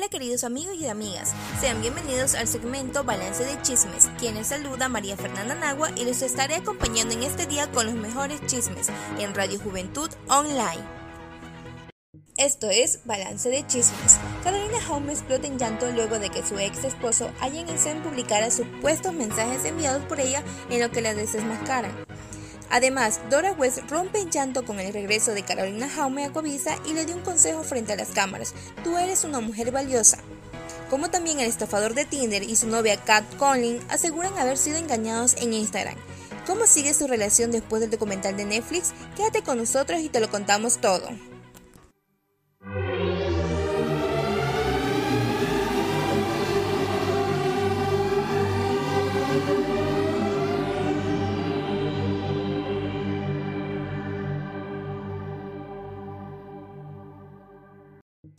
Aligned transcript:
queridos 0.00 0.42
amigos 0.42 0.76
y 0.80 0.88
amigas, 0.88 1.32
sean 1.60 1.80
bienvenidos 1.80 2.34
al 2.34 2.48
segmento 2.48 3.04
Balance 3.04 3.44
de 3.44 3.60
Chismes, 3.62 4.08
quienes 4.18 4.48
saluda 4.48 4.88
María 4.88 5.16
Fernanda 5.16 5.54
Nagua 5.54 5.90
y 5.96 6.04
los 6.04 6.22
estaré 6.22 6.56
acompañando 6.56 7.14
en 7.14 7.22
este 7.22 7.46
día 7.46 7.70
con 7.70 7.86
los 7.86 7.94
mejores 7.94 8.44
chismes 8.46 8.88
en 9.18 9.34
Radio 9.34 9.60
Juventud 9.60 10.10
Online. 10.28 10.82
Esto 12.36 12.70
es 12.70 13.00
Balance 13.04 13.48
de 13.48 13.66
Chismes. 13.66 14.18
Carolina 14.42 14.78
Home 14.88 15.12
explota 15.12 15.46
en 15.46 15.58
llanto 15.58 15.90
luego 15.92 16.18
de 16.18 16.30
que 16.30 16.44
su 16.44 16.58
ex 16.58 16.84
esposo 16.84 17.30
Allen 17.40 17.68
Ensign 17.68 18.02
publicara 18.02 18.50
supuestos 18.50 19.12
mensajes 19.12 19.64
enviados 19.64 20.04
por 20.06 20.18
ella 20.18 20.42
en 20.70 20.80
lo 20.80 20.90
que 20.90 21.02
la 21.02 21.14
desmascaran. 21.14 21.92
Además, 22.72 23.20
Dora 23.28 23.52
West 23.52 23.80
rompe 23.90 24.18
en 24.18 24.30
llanto 24.30 24.64
con 24.64 24.80
el 24.80 24.94
regreso 24.94 25.32
de 25.32 25.42
Carolina 25.42 25.90
Jaume 25.90 26.24
a 26.24 26.32
Covisa 26.32 26.78
y 26.86 26.94
le 26.94 27.04
dio 27.04 27.14
un 27.14 27.20
consejo 27.20 27.62
frente 27.62 27.92
a 27.92 27.96
las 27.96 28.08
cámaras. 28.08 28.54
Tú 28.82 28.96
eres 28.96 29.24
una 29.24 29.40
mujer 29.40 29.70
valiosa. 29.70 30.16
Como 30.88 31.10
también 31.10 31.38
el 31.38 31.50
estafador 31.50 31.92
de 31.92 32.06
Tinder 32.06 32.42
y 32.42 32.56
su 32.56 32.66
novia 32.68 32.96
Kat 32.96 33.24
Conlin 33.36 33.78
aseguran 33.90 34.38
haber 34.38 34.56
sido 34.56 34.78
engañados 34.78 35.36
en 35.36 35.52
Instagram. 35.52 35.96
¿Cómo 36.46 36.66
sigue 36.66 36.94
su 36.94 37.06
relación 37.06 37.50
después 37.50 37.82
del 37.82 37.90
documental 37.90 38.38
de 38.38 38.46
Netflix? 38.46 38.94
Quédate 39.16 39.42
con 39.42 39.58
nosotros 39.58 40.00
y 40.00 40.08
te 40.08 40.20
lo 40.20 40.30
contamos 40.30 40.78
todo. 40.78 41.10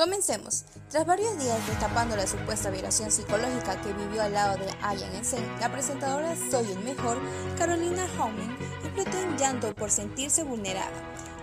Comencemos. 0.00 0.64
Tras 0.88 1.04
varios 1.04 1.38
días 1.38 1.58
destapando 1.66 2.16
la 2.16 2.26
supuesta 2.26 2.70
violación 2.70 3.10
psicológica 3.10 3.78
que 3.82 3.92
vivió 3.92 4.22
al 4.22 4.32
lado 4.32 4.56
de 4.56 4.72
Ayan 4.80 5.14
Ensen, 5.14 5.46
la 5.60 5.70
presentadora 5.70 6.34
Soy 6.50 6.72
el 6.72 6.78
Mejor, 6.78 7.20
Carolina 7.58 8.06
Howman, 8.16 8.56
explotó 8.82 9.18
en 9.18 9.36
llanto 9.36 9.74
por 9.74 9.90
sentirse 9.90 10.42
vulnerada, 10.42 10.90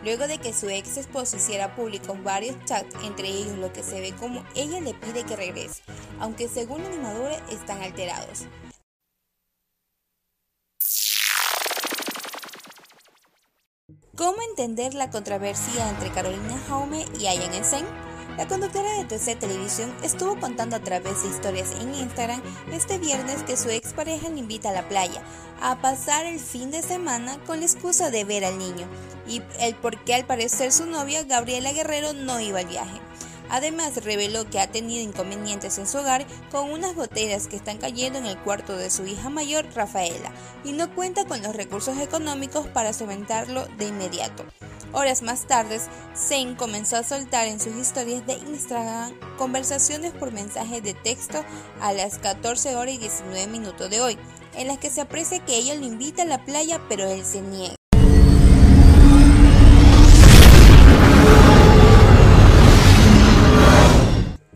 luego 0.04 0.28
de 0.28 0.40
que 0.40 0.54
su 0.54 0.70
ex 0.70 0.98
esposo 0.98 1.38
hiciera 1.38 1.76
públicos 1.76 2.18
varios 2.24 2.56
chats, 2.66 2.96
entre 3.04 3.28
ellos 3.28 3.60
lo 3.60 3.72
que 3.72 3.84
se 3.84 4.02
ve 4.02 4.16
como 4.16 4.44
ella 4.56 4.82
le 4.82 4.96
pide 4.96 5.24
que 5.24 5.36
regrese, 5.36 5.84
aunque 6.20 6.50
según 6.50 6.82
la 6.82 6.90
animadora 6.90 7.36
están 7.52 7.84
alterados. 7.84 8.48
¿Cómo 14.16 14.42
entender 14.50 14.96
la 14.96 15.12
controversia 15.12 15.92
entre 15.92 16.10
Carolina 16.10 16.58
Jaume 16.68 17.06
y 17.20 17.28
Ayan 17.28 17.54
Ensen? 17.54 18.07
La 18.38 18.48
conductora 18.48 18.88
de 18.94 19.06
TC 19.06 19.40
Televisión 19.40 19.92
estuvo 20.04 20.40
contando 20.40 20.76
a 20.76 20.80
través 20.80 21.24
de 21.24 21.30
historias 21.30 21.72
en 21.82 21.96
Instagram 21.96 22.40
este 22.72 23.00
viernes 23.00 23.42
que 23.42 23.58
su 23.58 23.72
expareja 23.72 24.30
le 24.30 24.38
invita 24.38 24.70
a 24.70 24.74
la 24.74 24.88
playa 24.88 25.24
a 25.60 25.82
pasar 25.82 26.28
el 26.28 26.40
fin 26.40 26.70
de 26.70 26.84
semana 26.84 27.40
con 27.48 27.62
la 27.62 27.66
excusa 27.66 28.12
de 28.12 28.26
ver 28.26 28.46
al 28.46 28.60
niño 28.60 28.88
y 29.28 29.42
el 29.60 29.74
por 29.74 30.04
qué 30.04 30.14
al 30.14 30.28
parecer 30.28 30.72
su 30.72 30.86
novia 30.86 31.24
Gabriela 31.24 31.74
Guerrero 31.74 32.14
no 32.14 32.40
iba 32.40 32.60
al 32.60 32.68
viaje. 32.68 33.07
Además, 33.50 34.04
reveló 34.04 34.50
que 34.50 34.60
ha 34.60 34.72
tenido 34.72 35.04
inconvenientes 35.04 35.78
en 35.78 35.88
su 35.88 35.98
hogar 35.98 36.26
con 36.52 36.72
unas 36.72 36.96
botellas 36.96 37.48
que 37.48 37.56
están 37.56 37.78
cayendo 37.78 38.20
en 38.20 38.26
el 38.26 38.38
cuarto 38.38 38.78
de 38.78 38.90
su 38.90 39.06
hija 39.06 39.30
mayor, 39.30 39.66
Rafaela, 39.74 40.32
y 40.64 40.74
no 40.74 40.94
cuenta 40.94 41.26
con 41.26 41.42
los 41.42 41.56
recursos 41.56 41.98
económicos 42.00 42.68
para 42.68 42.94
solventarlo 42.94 43.66
de 43.78 43.88
inmediato. 43.88 44.46
Horas 44.94 45.22
más 45.22 45.46
tarde, 45.46 45.80
Zen 46.16 46.56
comenzó 46.56 46.96
a 46.98 47.04
soltar 47.04 47.48
en 47.48 47.60
sus 47.60 47.76
historias 47.76 48.26
de 48.26 48.34
Instagram 48.34 49.14
conversaciones 49.38 50.14
por 50.14 50.32
mensaje 50.32 50.82
de 50.82 50.94
texto 50.94 51.44
a 51.82 51.94
las 51.94 52.18
14 52.20 52.76
horas 52.76 52.96
y 52.96 52.98
19 52.98 53.48
minutos 53.48 53.90
de 53.90 54.02
hoy, 54.02 54.18
en 54.56 54.68
las 54.68 54.78
que 54.78 54.90
se 54.90 55.02
aprecia 55.02 55.44
que 55.46 55.58
ella 55.58 55.76
lo 55.76 55.86
invita 55.86 56.24
a 56.24 56.26
la 56.26 56.44
playa 56.46 56.82
pero 56.88 57.06
él 57.06 57.24
se 57.26 57.42
niega. 57.42 57.77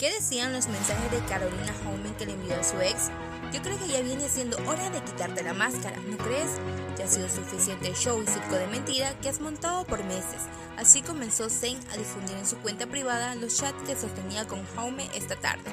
¿Qué 0.01 0.12
decían 0.12 0.51
los 0.51 0.67
mensajes 0.67 1.12
de 1.12 1.23
Carolina 1.28 1.75
Holman 1.85 2.16
que 2.16 2.25
le 2.25 2.34
envió 2.34 2.59
a 2.59 2.63
su 2.63 2.75
ex? 2.81 3.12
Yo 3.53 3.62
creo 3.62 3.78
que 3.78 3.88
ya 3.88 4.01
viene 4.01 4.28
siendo 4.29 4.57
hora 4.67 4.89
de 4.89 5.00
quitarte 5.03 5.44
la 5.44 5.53
máscara, 5.53 5.95
¿no 6.07 6.17
crees? 6.17 6.50
Ya 6.97 7.06
ha 7.06 7.07
sido 7.07 7.29
suficiente 7.29 7.94
show 7.94 8.19
y 8.19 8.25
circo 8.25 8.56
de 8.56 8.66
mentira 8.66 9.13
que 9.19 9.29
has 9.29 9.40
montado 9.40 9.85
por 9.85 10.03
meses. 10.06 10.47
Así 10.75 11.03
comenzó 11.03 11.51
Zen 11.51 11.78
a 11.94 11.97
difundir 11.97 12.35
en 12.35 12.47
su 12.47 12.57
cuenta 12.57 12.88
privada 12.88 13.35
los 13.35 13.57
chats 13.57 13.79
que 13.85 13.95
sostenía 13.95 14.47
con 14.47 14.66
Jaume 14.73 15.07
esta 15.13 15.35
tarde. 15.35 15.69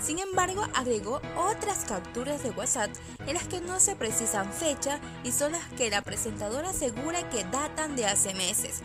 Sin 0.00 0.20
embargo, 0.20 0.64
agregó 0.74 1.20
otras 1.36 1.84
capturas 1.84 2.44
de 2.44 2.50
WhatsApp 2.50 2.90
en 3.26 3.34
las 3.34 3.48
que 3.48 3.60
no 3.60 3.80
se 3.80 3.96
precisan 3.96 4.52
fecha 4.52 5.00
y 5.24 5.32
son 5.32 5.50
las 5.50 5.66
que 5.76 5.90
la 5.90 6.02
presentadora 6.02 6.70
asegura 6.70 7.28
que 7.30 7.42
datan 7.46 7.96
de 7.96 8.06
hace 8.06 8.32
meses. 8.34 8.80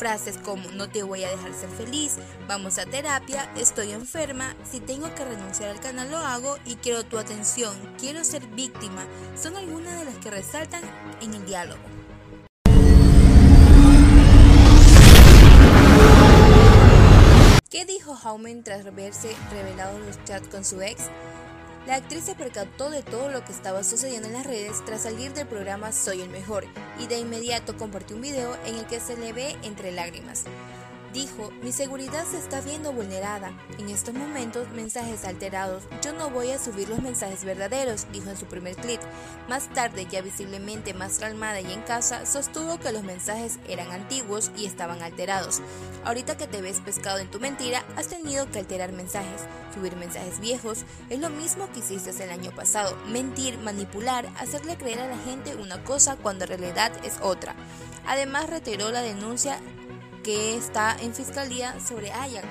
Frases 0.00 0.38
como 0.38 0.70
no 0.70 0.88
te 0.88 1.02
voy 1.02 1.24
a 1.24 1.28
dejar 1.28 1.52
ser 1.52 1.68
feliz, 1.68 2.16
vamos 2.48 2.78
a 2.78 2.86
terapia, 2.86 3.52
estoy 3.54 3.92
enferma, 3.92 4.56
si 4.64 4.80
tengo 4.80 5.14
que 5.14 5.26
renunciar 5.26 5.68
al 5.68 5.78
canal 5.78 6.10
lo 6.10 6.16
hago 6.16 6.56
y 6.64 6.76
quiero 6.76 7.04
tu 7.04 7.18
atención, 7.18 7.76
quiero 7.98 8.24
ser 8.24 8.46
víctima, 8.46 9.04
son 9.36 9.58
algunas 9.58 9.98
de 9.98 10.06
las 10.06 10.16
que 10.16 10.30
resaltan 10.30 10.82
en 11.20 11.34
el 11.34 11.44
diálogo. 11.44 11.82
¿Qué 17.68 17.84
dijo 17.84 18.18
Hauman 18.24 18.64
tras 18.64 18.94
verse 18.94 19.36
revelados 19.52 20.00
los 20.00 20.24
chats 20.24 20.48
con 20.48 20.64
su 20.64 20.80
ex? 20.80 21.10
La 21.86 21.94
actriz 21.94 22.24
se 22.24 22.34
percató 22.34 22.90
de 22.90 23.02
todo 23.02 23.30
lo 23.30 23.44
que 23.44 23.52
estaba 23.52 23.82
sucediendo 23.82 24.28
en 24.28 24.34
las 24.34 24.46
redes 24.46 24.84
tras 24.84 25.02
salir 25.02 25.32
del 25.32 25.46
programa 25.46 25.92
Soy 25.92 26.20
el 26.20 26.28
Mejor 26.28 26.64
y 26.98 27.06
de 27.06 27.18
inmediato 27.18 27.76
compartió 27.76 28.16
un 28.16 28.22
video 28.22 28.54
en 28.66 28.76
el 28.76 28.86
que 28.86 29.00
se 29.00 29.16
le 29.16 29.32
ve 29.32 29.56
entre 29.62 29.90
lágrimas. 29.90 30.44
Dijo, 31.12 31.50
mi 31.62 31.72
seguridad 31.72 32.24
se 32.24 32.38
está 32.38 32.60
viendo 32.60 32.92
vulnerada. 32.92 33.50
En 33.78 33.88
estos 33.88 34.14
momentos, 34.14 34.68
mensajes 34.70 35.24
alterados. 35.24 35.82
Yo 36.02 36.12
no 36.12 36.30
voy 36.30 36.52
a 36.52 36.58
subir 36.58 36.88
los 36.88 37.02
mensajes 37.02 37.44
verdaderos, 37.44 38.06
dijo 38.12 38.30
en 38.30 38.36
su 38.36 38.46
primer 38.46 38.76
clip. 38.76 39.00
Más 39.48 39.68
tarde, 39.70 40.06
ya 40.08 40.22
visiblemente 40.22 40.94
más 40.94 41.18
calmada 41.18 41.60
y 41.60 41.72
en 41.72 41.82
casa, 41.82 42.26
sostuvo 42.26 42.78
que 42.78 42.92
los 42.92 43.02
mensajes 43.02 43.58
eran 43.66 43.90
antiguos 43.90 44.52
y 44.56 44.66
estaban 44.66 45.02
alterados. 45.02 45.60
Ahorita 46.04 46.36
que 46.36 46.46
te 46.46 46.62
ves 46.62 46.80
pescado 46.80 47.18
en 47.18 47.30
tu 47.30 47.40
mentira, 47.40 47.84
has 47.96 48.06
tenido 48.06 48.48
que 48.50 48.60
alterar 48.60 48.92
mensajes. 48.92 49.42
Subir 49.74 49.96
mensajes 49.96 50.38
viejos 50.38 50.84
es 51.08 51.18
lo 51.18 51.30
mismo 51.30 51.68
que 51.72 51.80
hiciste 51.80 52.10
el 52.22 52.30
año 52.30 52.52
pasado. 52.52 52.96
Mentir, 53.08 53.58
manipular, 53.58 54.28
hacerle 54.38 54.76
creer 54.76 55.00
a 55.00 55.08
la 55.08 55.18
gente 55.18 55.56
una 55.56 55.82
cosa 55.82 56.16
cuando 56.16 56.44
en 56.44 56.50
realidad 56.50 56.92
es 57.04 57.18
otra. 57.20 57.54
Además, 58.06 58.48
reiteró 58.48 58.90
la 58.90 59.02
denuncia 59.02 59.60
que 60.30 60.54
está 60.54 60.96
en 61.00 61.12
fiscalía 61.12 61.74
sobre 61.80 62.12
Ayan. 62.12 62.44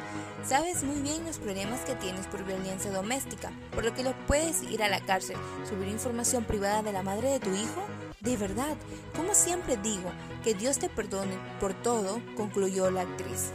Sabes 0.44 0.84
muy 0.84 1.00
bien 1.02 1.24
los 1.24 1.38
problemas 1.38 1.80
que 1.86 1.96
tienes 1.96 2.28
por 2.28 2.44
violencia 2.44 2.92
doméstica, 2.92 3.54
por 3.74 3.86
lo 3.86 3.94
que 3.94 4.04
lo 4.04 4.12
puedes 4.28 4.64
ir 4.64 4.84
a 4.84 4.90
la 4.90 5.00
cárcel. 5.00 5.38
Subir 5.64 5.88
información 5.88 6.44
privada 6.44 6.84
de 6.84 6.92
la 6.92 7.04
madre 7.04 7.30
de 7.30 7.40
tu 7.40 7.52
hijo. 7.52 7.86
De 8.20 8.36
verdad, 8.36 8.76
como 9.16 9.34
siempre 9.34 9.78
digo, 9.78 10.12
que 10.44 10.56
Dios 10.56 10.78
te 10.78 10.90
perdone 10.90 11.38
por 11.62 11.74
todo, 11.74 12.22
concluyó 12.36 12.92
la 12.92 13.04
actriz. 13.04 13.52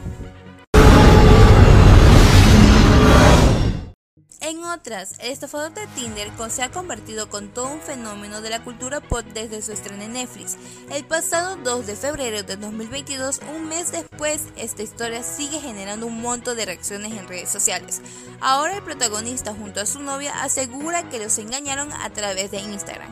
En 4.47 4.63
otras, 4.63 5.15
el 5.21 5.31
estafador 5.31 5.73
de 5.73 5.87
Tinder 5.95 6.29
se 6.51 6.61
ha 6.61 6.69
convertido 6.69 7.31
con 7.31 7.47
todo 7.47 7.67
un 7.67 7.81
fenómeno 7.81 8.41
de 8.41 8.51
la 8.51 8.63
cultura 8.63 9.01
pop 9.01 9.25
desde 9.33 9.63
su 9.63 9.71
estreno 9.71 10.03
en 10.03 10.13
Netflix. 10.13 10.55
El 10.91 11.03
pasado 11.03 11.55
2 11.55 11.87
de 11.87 11.95
febrero 11.95 12.43
de 12.43 12.55
2022, 12.55 13.39
un 13.55 13.67
mes 13.67 13.91
después, 13.91 14.43
esta 14.55 14.83
historia 14.83 15.23
sigue 15.23 15.59
generando 15.59 16.05
un 16.05 16.21
monto 16.21 16.53
de 16.53 16.65
reacciones 16.65 17.13
en 17.13 17.27
redes 17.27 17.49
sociales. 17.49 18.03
Ahora 18.39 18.75
el 18.75 18.83
protagonista 18.83 19.51
junto 19.51 19.81
a 19.81 19.87
su 19.87 19.99
novia 19.99 20.43
asegura 20.43 21.09
que 21.09 21.17
los 21.17 21.39
engañaron 21.39 21.91
a 21.91 22.11
través 22.11 22.51
de 22.51 22.59
Instagram. 22.59 23.11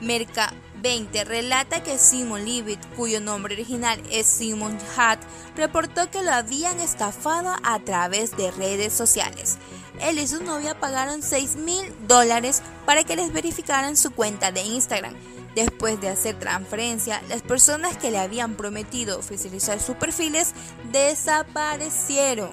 Merca 0.00 0.54
20 0.80 1.24
relata 1.24 1.82
que 1.82 1.98
Simon 1.98 2.44
Levitt, 2.44 2.78
cuyo 2.94 3.20
nombre 3.20 3.54
original 3.54 4.00
es 4.12 4.26
Simon 4.26 4.78
Hatt, 4.96 5.18
reportó 5.56 6.08
que 6.08 6.22
lo 6.22 6.30
habían 6.30 6.78
estafado 6.78 7.52
a 7.64 7.80
través 7.80 8.36
de 8.36 8.52
redes 8.52 8.92
sociales. 8.92 9.58
Él 10.00 10.18
y 10.18 10.26
su 10.26 10.42
novia 10.42 10.78
pagaron 10.78 11.22
6 11.22 11.56
mil 11.56 11.92
dólares 12.06 12.62
para 12.86 13.04
que 13.04 13.16
les 13.16 13.32
verificaran 13.32 13.96
su 13.96 14.10
cuenta 14.12 14.52
de 14.52 14.62
Instagram. 14.62 15.14
Después 15.54 16.00
de 16.00 16.08
hacer 16.08 16.38
transferencia, 16.38 17.22
las 17.28 17.42
personas 17.42 17.96
que 17.96 18.10
le 18.10 18.18
habían 18.18 18.54
prometido 18.54 19.18
oficializar 19.18 19.80
sus 19.80 19.96
perfiles 19.96 20.52
desaparecieron. 20.92 22.50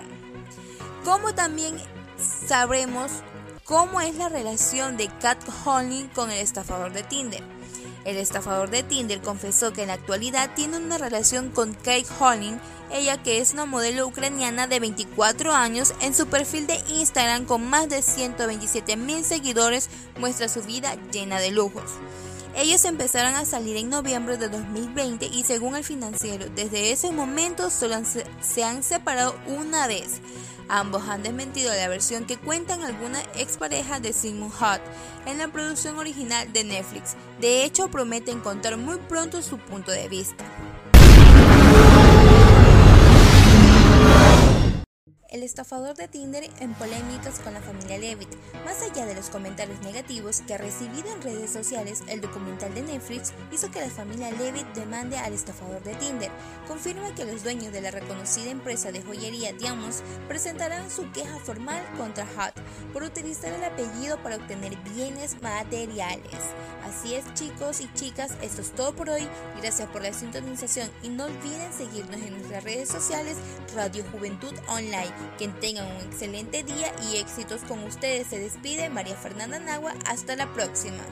Como 1.04 1.36
también 1.36 1.76
sabremos 2.48 3.12
cómo 3.64 4.02
es 4.02 4.16
la 4.16 4.30
relación 4.30 4.98
de 4.98 5.08
Kat 5.20 5.38
Holling 5.66 6.08
con 6.10 6.32
el 6.32 6.40
estafador 6.40 6.94
de 6.94 7.04
Tinder. 7.04 7.44
El 8.06 8.18
estafador 8.18 8.70
de 8.70 8.84
Tinder 8.84 9.22
confesó 9.22 9.74
que 9.74 9.82
en 9.82 9.88
la 9.88 9.96
actualidad 9.96 10.52
tiene 10.56 10.78
una 10.78 10.98
relación 10.98 11.50
con 11.50 11.74
Kate 11.74 12.06
Holling 12.20 12.60
ella 12.92 13.22
que 13.22 13.40
es 13.40 13.54
una 13.54 13.66
modelo 13.66 14.08
ucraniana 14.08 14.68
de 14.68 14.80
24 14.80 15.54
años, 15.54 15.94
en 16.02 16.14
su 16.14 16.28
perfil 16.28 16.68
de 16.68 16.82
Instagram 16.90 17.46
con 17.46 17.68
más 17.68 17.90
de 17.90 18.02
127 18.02 18.96
mil 18.96 19.24
seguidores 19.26 19.90
muestra 20.20 20.48
su 20.48 20.62
vida 20.62 20.96
llena 21.12 21.40
de 21.40 21.52
lujos. 21.52 21.92
Ellos 22.56 22.86
empezaron 22.86 23.36
a 23.36 23.44
salir 23.44 23.76
en 23.76 23.90
noviembre 23.90 24.38
de 24.38 24.48
2020 24.48 25.26
y 25.26 25.44
según 25.44 25.76
el 25.76 25.84
financiero, 25.84 26.46
desde 26.56 26.92
ese 26.92 27.12
momento 27.12 27.70
solo 27.70 27.98
se 28.40 28.64
han 28.64 28.82
separado 28.82 29.36
una 29.48 29.88
vez. 29.88 30.22
Ambos 30.68 31.04
han 31.08 31.24
desmentido 31.24 31.74
la 31.74 31.88
versión 31.88 32.26
que 32.26 32.38
cuentan 32.38 32.84
algunas 32.84 33.24
exparejas 33.36 34.02
de 34.02 34.14
Simon 34.14 34.50
Hutt 34.50 34.82
en 35.26 35.38
la 35.38 35.48
producción 35.48 35.98
original 35.98 36.52
de 36.52 36.64
Netflix. 36.64 37.16
De 37.40 37.64
hecho, 37.64 37.90
prometen 37.90 38.40
contar 38.40 38.78
muy 38.78 38.98
pronto 38.98 39.42
su 39.42 39.58
punto 39.58 39.92
de 39.92 40.08
vista. 40.08 40.44
El 45.36 45.44
estafador 45.44 45.98
de 45.98 46.08
Tinder 46.08 46.50
en 46.62 46.74
polémicas 46.76 47.40
con 47.40 47.54
la 47.54 47.60
familia 47.60 47.98
Levitt. 47.98 48.30
Más 48.64 48.82
allá 48.82 49.06
de 49.06 49.16
los 49.16 49.30
comentarios 49.30 49.82
negativos 49.82 50.40
que 50.48 50.54
ha 50.54 50.58
recibido 50.58 51.12
en 51.12 51.22
redes 51.22 51.52
sociales, 51.52 52.04
el 52.08 52.22
documental 52.22 52.74
de 52.74 52.84
Netflix 52.84 53.34
hizo 53.52 53.70
que 53.70 53.82
la 53.82 53.90
familia 53.90 54.32
Levitt 54.32 54.66
demande 54.76 55.18
al 55.18 55.34
estafador 55.34 55.84
de 55.84 55.94
Tinder. 55.96 56.32
Confirma 56.70 57.14
que 57.16 57.26
los 57.26 57.44
dueños 57.44 57.74
de 57.74 57.82
la 57.82 57.92
reconocida 57.92 58.50
empresa 58.50 58.94
de 58.94 59.02
joyería 59.02 59.52
Diamonds 59.52 60.04
presentarán 60.30 60.90
su 60.90 61.12
queja 61.12 61.38
formal 61.40 61.84
contra 61.98 62.26
Hot 62.38 62.54
por 62.94 63.04
utilizar 63.04 63.52
el 63.52 63.66
apellido 63.66 64.18
para 64.24 64.38
obtener 64.38 64.78
bienes 64.94 65.42
materiales. 65.42 66.32
Así 66.86 67.14
es 67.14 67.26
chicos 67.34 67.82
y 67.82 67.92
chicas, 67.94 68.32
esto 68.42 68.62
es 68.62 68.72
todo 68.72 68.96
por 68.96 69.10
hoy. 69.10 69.28
Gracias 69.60 69.90
por 69.90 70.02
la 70.02 70.14
sintonización 70.14 70.90
y 71.04 71.10
no 71.10 71.26
olviden 71.26 71.74
seguirnos 71.74 72.22
en 72.22 72.38
nuestras 72.38 72.64
redes 72.64 72.88
sociales 72.88 73.36
Radio 73.76 74.06
Juventud 74.14 74.54
Online. 74.70 75.25
Que 75.38 75.48
tengan 75.48 75.88
un 75.88 76.02
excelente 76.02 76.64
día 76.64 76.94
y 77.10 77.18
éxitos 77.18 77.62
con 77.62 77.84
ustedes. 77.84 78.28
Se 78.28 78.40
despide 78.40 78.90
María 78.90 79.16
Fernanda 79.16 79.60
Nagua. 79.60 79.94
Hasta 80.06 80.36
la 80.36 80.52
próxima. 80.54 81.04